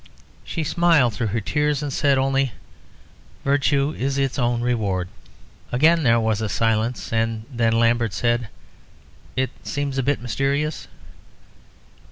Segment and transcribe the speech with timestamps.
[0.43, 2.53] She smiled through her tears, and said only,
[3.43, 5.09] 'Virtue is its own reward.'"
[5.71, 8.49] Again there was a silence, and then Lambert said
[9.35, 10.87] "It seems a bit mysterious."